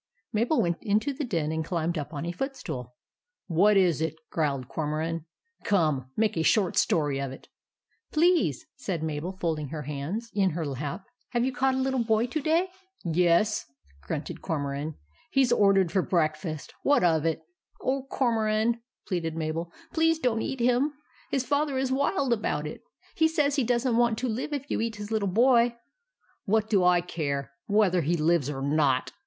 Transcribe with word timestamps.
Mabel 0.33 0.59
went 0.63 0.81
into 0.81 1.13
the 1.13 1.23
den, 1.23 1.51
and 1.51 1.63
climbed 1.63 1.95
up 1.95 2.11
on 2.11 2.25
a 2.25 2.31
footstool. 2.31 2.95
"WHAT 3.45 3.77
IS 3.77 4.01
IT?" 4.01 4.15
growled 4.31 4.67
Cormoran. 4.67 5.25
"COME, 5.63 6.09
MAKE 6.17 6.37
A 6.37 6.41
SHORT 6.41 6.75
STORY 6.75 7.19
OF 7.19 7.31
IT." 7.31 7.49
11 8.11 8.11
Please," 8.11 8.65
said 8.75 9.03
Mabel, 9.03 9.37
folding 9.39 9.67
her 9.67 9.83
hands 9.83 10.31
in 10.33 10.49
her 10.57 10.65
lap, 10.65 11.05
"have 11.33 11.45
you 11.45 11.51
caught 11.53 11.75
a 11.75 11.79
little 11.79 12.03
boy 12.03 12.25
to 12.25 12.41
day?"" 12.41 12.69
YES," 13.03 13.67
grunted 14.01 14.41
Cormoran;" 14.41 14.95
HE 15.33 15.43
'S 15.43 15.51
OR 15.51 15.71
DERED 15.71 15.91
FOR 15.91 16.01
BREAKFAST. 16.01 16.73
WHAT 16.81 17.03
OF 17.03 17.23
IT?"" 17.27 17.43
Oh, 17.83 18.01
Cormoran," 18.09 18.81
pleaded 19.07 19.35
Mabel," 19.35 19.71
please 19.93 20.17
don't 20.17 20.41
eat 20.41 20.59
him. 20.59 20.93
His 21.29 21.43
father 21.45 21.77
is 21.77 21.91
wild 21.91 22.33
about 22.33 22.65
it. 22.65 22.81
He 23.15 23.27
says 23.27 23.55
he 23.55 23.63
does 23.63 23.87
n't 23.87 23.97
want 23.97 24.17
to 24.17 24.27
live 24.27 24.51
if 24.51 24.65
you 24.71 24.81
eat 24.81 24.95
his 24.95 25.11
little 25.11 25.29
boy." 25.29 25.75
"WHAT 26.45 26.71
DO 26.71 26.83
I 26.83 27.01
CARE 27.01 27.51
WHETHER 27.67 28.01
HE 28.01 28.17
LIVES 28.17 28.49
OR 28.49 28.63
NOT?" 28.63 29.11